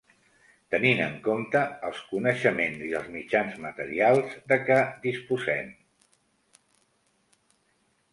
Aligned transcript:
Tenint 0.75 0.99
en 1.07 1.11
compte 1.25 1.59
els 1.89 1.99
coneixements 2.13 2.81
i 2.85 2.89
els 2.99 3.09
mitjans 3.15 3.59
materials 3.65 4.33
de 4.53 4.57
què 4.71 4.79
disposem... 5.05 5.69